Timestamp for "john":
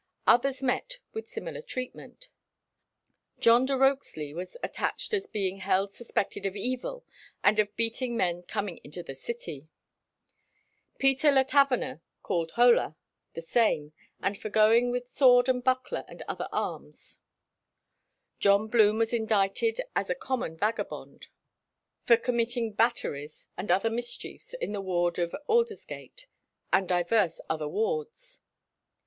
3.37-3.67, 18.39-18.69